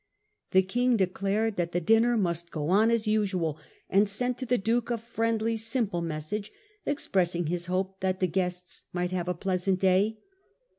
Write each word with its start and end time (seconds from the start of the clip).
The 0.49 0.63
King 0.63 0.97
declared 0.97 1.57
that 1.57 1.73
the 1.73 1.79
dinner 1.79 2.17
must 2.17 2.49
go 2.49 2.69
on 2.71 2.89
as 2.89 3.05
usual, 3.05 3.59
and 3.87 4.09
sent 4.09 4.39
to 4.39 4.47
the 4.47 4.57
Duke 4.57 4.89
a 4.89 4.97
friendly, 4.97 5.55
simple 5.55 6.01
message, 6.01 6.51
expressing 6.87 7.45
his 7.45 7.67
hope 7.67 7.99
that 7.99 8.19
the 8.19 8.25
guests 8.25 8.85
might 8.93 9.11
have 9.11 9.27
a 9.27 9.35
pleasant 9.35 9.79
day. 9.79 10.17